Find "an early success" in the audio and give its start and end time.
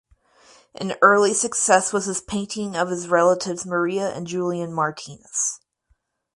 0.73-1.93